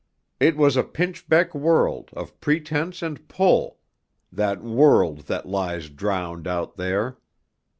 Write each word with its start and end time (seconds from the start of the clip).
It 0.39 0.57
was 0.57 0.75
a 0.75 0.81
pinchbeck 0.83 1.53
world, 1.53 2.09
of 2.13 2.41
pretence 2.41 3.03
and 3.03 3.27
pull, 3.27 3.77
that 4.31 4.63
world 4.63 5.27
that 5.27 5.47
lies 5.47 5.89
drowned 5.91 6.47
out 6.47 6.75
there. 6.75 7.19